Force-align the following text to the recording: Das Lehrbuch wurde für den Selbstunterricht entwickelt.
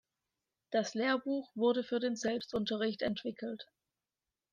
Das 0.71 0.95
Lehrbuch 0.95 1.51
wurde 1.55 1.83
für 1.83 1.99
den 1.99 2.15
Selbstunterricht 2.15 3.03
entwickelt. 3.03 3.67